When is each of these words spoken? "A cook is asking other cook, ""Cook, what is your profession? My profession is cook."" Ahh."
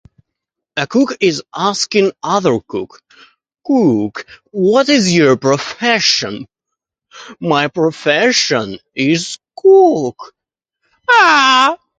"A 0.77 0.87
cook 0.87 1.17
is 1.19 1.43
asking 1.55 2.11
other 2.23 2.59
cook, 2.59 3.03
""Cook, 3.63 4.25
what 4.49 4.89
is 4.89 5.13
your 5.13 5.37
profession? 5.37 6.47
My 7.39 7.67
profession 7.67 8.79
is 8.95 9.37
cook."" 9.55 10.33
Ahh." 11.07 11.77